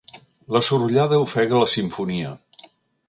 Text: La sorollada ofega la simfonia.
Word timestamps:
La 0.55 0.61
sorollada 0.69 1.19
ofega 1.25 1.61
la 1.65 1.71
simfonia. 1.75 2.33